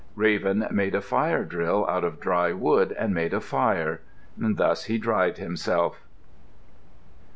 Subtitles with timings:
[0.15, 4.01] Raven made a fire drill out of dry wood and made a fire.
[4.35, 6.01] Thus he dried himself.